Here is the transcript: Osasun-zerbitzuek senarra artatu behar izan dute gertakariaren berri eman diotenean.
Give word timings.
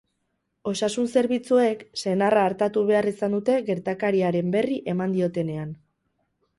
Osasun-zerbitzuek 0.69 1.83
senarra 2.05 2.47
artatu 2.53 2.85
behar 2.89 3.11
izan 3.13 3.39
dute 3.39 3.61
gertakariaren 3.71 4.53
berri 4.59 4.83
eman 4.97 5.19
diotenean. 5.21 5.81